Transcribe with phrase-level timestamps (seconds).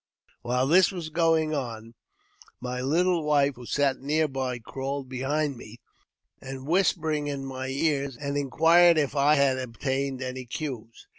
[0.41, 1.93] While this was going on,
[2.59, 5.77] my little wife, who sat near by crawled behind me,
[6.41, 11.05] and, whispering in my ear, inquired if had obtained any coos.